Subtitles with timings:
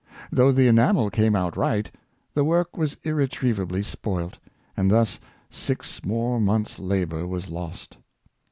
[0.31, 1.91] Though the enamel came out right,
[2.33, 4.39] the w^ork was irretrievably spoilt,
[4.75, 5.19] and thus
[5.51, 7.97] six more months' labor was lost.